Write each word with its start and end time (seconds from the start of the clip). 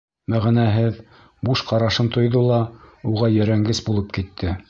Мәғәнәһеҙ, 0.33 0.95
буш 1.49 1.63
ҡарашын 1.71 2.09
тойҙо 2.17 2.43
ла, 2.47 2.59
уға 3.13 3.31
ерәнгес 3.35 3.87
булып 3.91 4.13
китте. 4.19 4.59